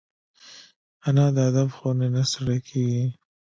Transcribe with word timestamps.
انا 1.07 1.25
د 1.35 1.37
ادب 1.49 1.69
ښوونې 1.75 2.07
نه 2.15 2.23
ستړي 2.31 2.57
کېږي 2.67 3.05